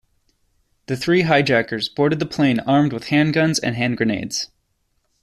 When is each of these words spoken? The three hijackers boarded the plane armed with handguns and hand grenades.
The 0.87 0.97
three 0.97 1.21
hijackers 1.25 1.87
boarded 1.87 2.17
the 2.17 2.25
plane 2.25 2.59
armed 2.61 2.91
with 2.91 3.09
handguns 3.09 3.59
and 3.61 3.75
hand 3.75 3.97
grenades. 3.97 4.49